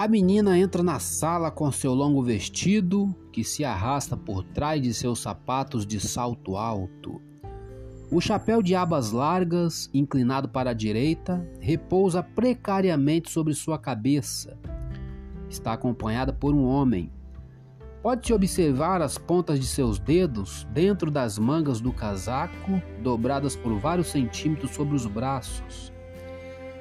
[0.00, 4.94] A menina entra na sala com seu longo vestido, que se arrasta por trás de
[4.94, 7.20] seus sapatos de salto alto.
[8.10, 14.56] O chapéu de abas largas, inclinado para a direita, repousa precariamente sobre sua cabeça.
[15.50, 17.12] Está acompanhada por um homem.
[18.02, 24.06] Pode-se observar as pontas de seus dedos dentro das mangas do casaco, dobradas por vários
[24.06, 25.92] centímetros sobre os braços.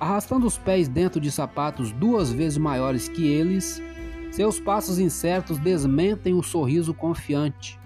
[0.00, 3.82] Arrastando os pés dentro de sapatos duas vezes maiores que eles,
[4.30, 7.78] seus passos incertos desmentem o sorriso confiante.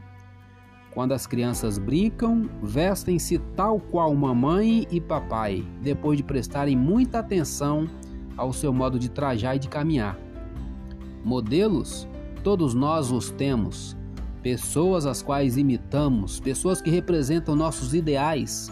[0.93, 7.89] Quando as crianças brincam, vestem-se tal qual mamãe e papai, depois de prestarem muita atenção
[8.37, 10.17] ao seu modo de trajar e de caminhar.
[11.25, 12.07] Modelos,
[12.45, 13.97] todos nós os temos.
[14.41, 18.71] Pessoas as quais imitamos, pessoas que representam nossos ideais.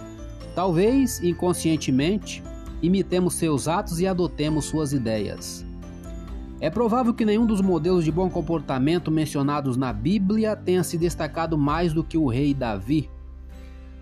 [0.54, 2.40] Talvez inconscientemente,
[2.82, 5.64] imitemos seus atos e adotemos suas ideias.
[6.60, 11.56] É provável que nenhum dos modelos de bom comportamento mencionados na Bíblia tenha se destacado
[11.56, 13.10] mais do que o rei Davi.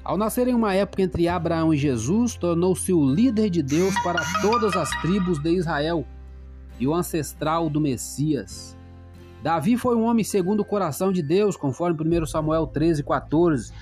[0.02, 4.20] Ao nascer em uma época entre Abraão e Jesus, tornou-se o líder de Deus para
[4.40, 6.06] todas as tribos de Israel
[6.78, 8.76] e o ancestral do Messias.
[9.42, 13.72] Davi foi um homem segundo o coração de Deus, conforme 1 Samuel 13, 14.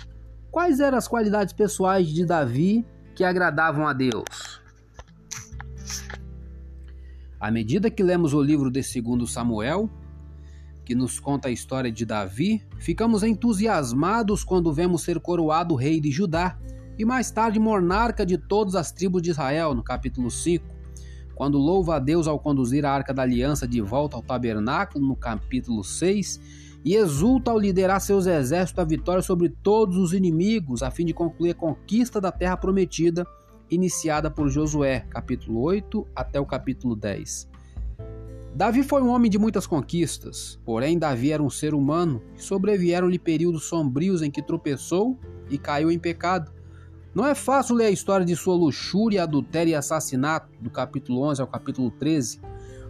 [0.50, 4.58] Quais eram as qualidades pessoais de Davi que agradavam a Deus?
[7.40, 9.88] À medida que lemos o livro de 2 Samuel,
[10.84, 16.10] que nos conta a história de Davi, ficamos entusiasmados quando vemos ser coroado rei de
[16.10, 16.58] Judá
[16.98, 20.66] e mais tarde monarca de todas as tribos de Israel, no capítulo 5,
[21.36, 25.14] quando louva a Deus ao conduzir a arca da aliança de volta ao tabernáculo, no
[25.14, 26.40] capítulo 6,
[26.84, 31.14] e exulta ao liderar seus exércitos a vitória sobre todos os inimigos, a fim de
[31.14, 33.24] concluir a conquista da terra prometida
[33.70, 37.48] iniciada por Josué, capítulo 8 até o capítulo 10.
[38.54, 43.18] Davi foi um homem de muitas conquistas, porém Davi era um ser humano e sobrevieram-lhe
[43.18, 45.16] períodos sombrios em que tropeçou
[45.48, 46.50] e caiu em pecado.
[47.14, 51.40] Não é fácil ler a história de sua luxúria, adultério e assassinato, do capítulo 11
[51.40, 52.40] ao capítulo 13,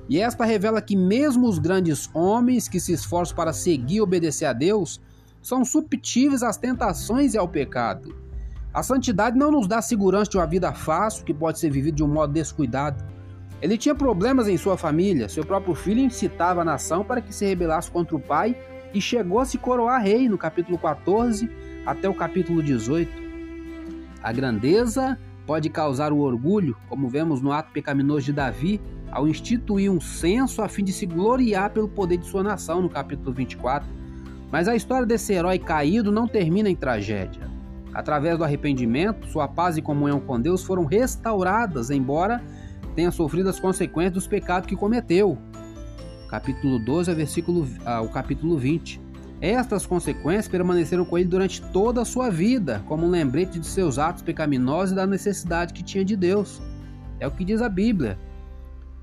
[0.09, 4.47] e esta revela que mesmo os grandes homens que se esforçam para seguir e obedecer
[4.47, 5.01] a Deus
[5.43, 8.15] são subtíveis às tentações e ao pecado.
[8.79, 12.05] A santidade não nos dá segurança de uma vida fácil que pode ser vivida de
[12.05, 13.05] um modo descuidado.
[13.61, 17.45] Ele tinha problemas em sua família, seu próprio filho incitava a nação para que se
[17.45, 18.57] rebelasse contra o pai
[18.95, 21.51] e chegou a se coroar rei no capítulo 14
[21.85, 23.11] até o capítulo 18.
[24.23, 29.91] A grandeza pode causar o orgulho, como vemos no ato pecaminoso de Davi, ao instituir
[29.91, 33.89] um censo a fim de se gloriar pelo poder de sua nação no capítulo 24.
[34.53, 37.58] Mas a história desse herói caído não termina em tragédia.
[37.95, 42.43] Através do arrependimento, sua paz e comunhão com Deus foram restauradas, embora
[42.95, 45.39] tenha sofrido as consequências dos pecados que cometeu.
[46.29, 49.01] Capítulo 12, versículo, ah, o capítulo 20.
[49.41, 53.99] Estas consequências permaneceram com ele durante toda a sua vida, como um lembrete de seus
[53.99, 56.61] atos pecaminosos e da necessidade que tinha de Deus.
[57.21, 58.19] É o que diz a Bíblia.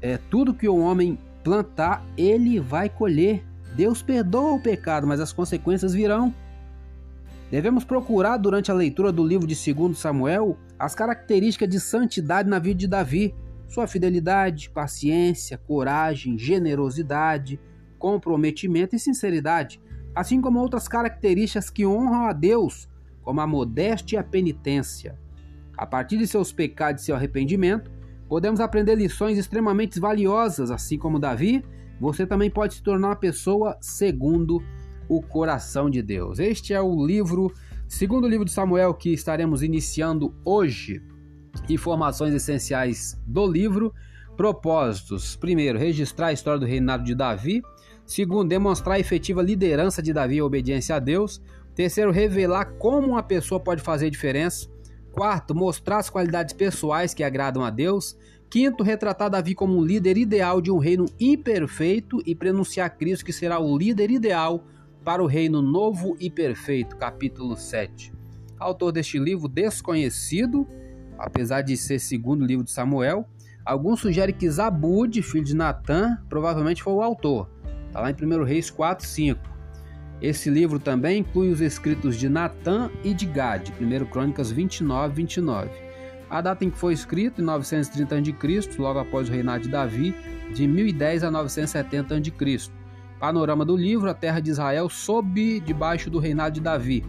[0.02, 3.46] É tudo que o homem plantar, ele vai colher.
[3.76, 6.34] Deus perdoa o pecado, mas as consequências virão.
[7.52, 12.60] Devemos procurar durante a leitura do livro de 2 Samuel as características de santidade na
[12.60, 13.36] vida de Davi,
[13.68, 17.60] sua fidelidade, paciência, coragem, generosidade,
[18.00, 19.82] comprometimento e sinceridade,
[20.14, 22.90] assim como outras características que honram a Deus,
[23.22, 25.18] como a modéstia e a penitência.
[25.78, 27.92] A partir de seus pecados e seu arrependimento,
[28.28, 31.64] podemos aprender lições extremamente valiosas, assim como Davi,
[32.00, 34.64] você também pode se tornar uma pessoa segundo
[35.08, 36.40] o coração de Deus.
[36.40, 37.52] Este é o livro,
[37.88, 41.02] segundo livro de Samuel que estaremos iniciando hoje.
[41.70, 43.94] Informações essenciais do livro.
[44.36, 47.62] Propósitos: primeiro, registrar a história do reinado de Davi.
[48.06, 51.42] Segundo, demonstrar a efetiva liderança de Davi e a obediência a Deus.
[51.74, 54.70] Terceiro, revelar como uma pessoa pode fazer diferença.
[55.12, 58.18] Quarto, mostrar as qualidades pessoais que agradam a Deus.
[58.50, 63.34] Quinto, retratar Davi como um líder ideal de um reino imperfeito e prenunciar Cristo que
[63.34, 64.64] será o líder ideal
[65.06, 68.12] para o Reino Novo e Perfeito, capítulo 7.
[68.58, 70.68] Autor deste livro desconhecido,
[71.16, 73.30] apesar de ser segundo livro de Samuel,
[73.64, 77.48] alguns sugerem que Zabud, filho de Natã, provavelmente foi o autor.
[77.86, 79.40] Está lá em 1 Reis 4, 5.
[80.20, 85.70] Esse livro também inclui os escritos de Natã e de Gad, 1 Crônicas 29, 29.
[86.28, 90.16] A data em que foi escrito, em 930 a.C., logo após o reinado de Davi,
[90.52, 92.85] de 1010 a 970 a.C.
[93.20, 97.04] Panorama do livro: A terra de Israel sob debaixo do reinado de Davi.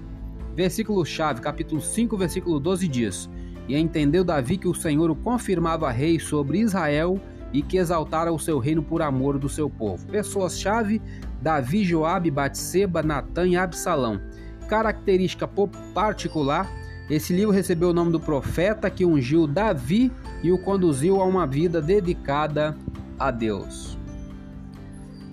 [0.55, 3.31] Versículo-chave, capítulo 5, versículo 12 diz:
[3.69, 7.21] E entendeu Davi que o Senhor o confirmava rei sobre Israel
[7.53, 10.07] e que exaltara o seu reino por amor do seu povo.
[10.07, 11.03] Pessoas-chave:
[11.43, 14.21] Davi, Joabe, Batseba, Natã e Absalão.
[14.69, 15.49] Característica
[15.93, 16.71] particular:
[17.09, 20.11] esse livro recebeu o nome do profeta que ungiu Davi
[20.43, 22.77] e o conduziu a uma vida dedicada
[23.19, 23.96] a Deus.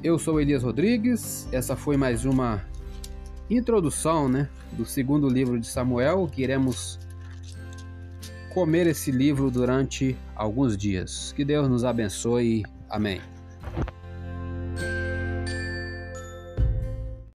[0.03, 2.61] Eu sou Elias Rodrigues, essa foi mais uma
[3.49, 6.99] introdução né, do segundo livro de Samuel, que iremos
[8.53, 11.31] comer esse livro durante alguns dias.
[11.33, 12.63] Que Deus nos abençoe.
[12.89, 13.21] Amém.